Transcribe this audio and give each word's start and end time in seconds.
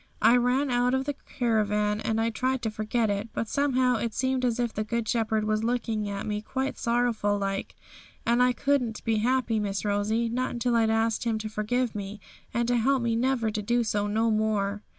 Well, 0.19 0.31
I 0.33 0.37
ran 0.37 0.71
out 0.71 0.95
of 0.95 1.05
the 1.05 1.13
caravan, 1.13 2.01
and 2.01 2.19
I 2.19 2.31
tried 2.31 2.63
to 2.63 2.71
forget 2.71 3.11
it; 3.11 3.29
but 3.33 3.47
somehow 3.47 3.97
it 3.97 4.15
seemed 4.15 4.43
as 4.43 4.59
if 4.59 4.73
the 4.73 4.83
Good 4.83 5.07
Shepherd 5.07 5.43
was 5.43 5.63
looking 5.63 6.09
at 6.09 6.25
me 6.25 6.41
quite 6.41 6.79
sorrowful 6.79 7.37
like; 7.37 7.75
and 8.25 8.41
I 8.41 8.51
couldn't 8.51 9.03
be 9.03 9.17
happy, 9.17 9.59
Miss 9.59 9.85
Rosie, 9.85 10.27
not 10.27 10.49
until 10.53 10.75
I'd 10.75 10.89
asked 10.89 11.23
Him 11.25 11.37
to 11.37 11.49
forgive 11.49 11.93
me, 11.93 12.19
and 12.51 12.67
to 12.69 12.77
help 12.77 13.03
me 13.03 13.15
never 13.15 13.51
to 13.51 13.61
do 13.61 13.83
so 13.83 14.07
no 14.07 14.31
more.' 14.31 14.81